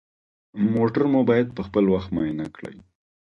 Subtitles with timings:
[0.73, 2.75] موټر مو باید پخپل وخت معاینه کړئ.